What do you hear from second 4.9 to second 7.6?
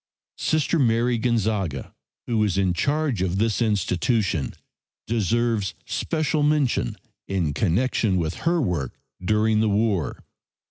deserves special mention in